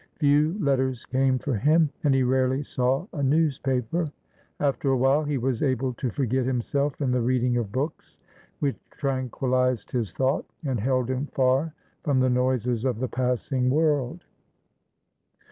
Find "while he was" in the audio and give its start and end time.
4.97-5.61